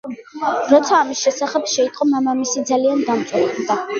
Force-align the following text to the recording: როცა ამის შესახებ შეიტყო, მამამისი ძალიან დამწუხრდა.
როცა 0.71 0.93
ამის 0.99 1.19
შესახებ 1.25 1.69
შეიტყო, 1.73 2.09
მამამისი 2.13 2.65
ძალიან 2.73 3.07
დამწუხრდა. 3.13 3.81